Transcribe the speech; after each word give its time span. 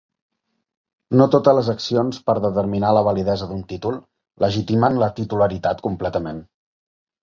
No 1.21 1.27
totes 1.35 1.57
les 1.57 1.69
accions 1.73 2.23
per 2.31 2.37
determinar 2.47 2.95
la 3.01 3.05
validesa 3.11 3.53
d'un 3.53 3.63
títol 3.75 4.03
"legitimen 4.49 5.01
la 5.07 5.15
titularitat" 5.23 5.89
completament. 5.91 6.47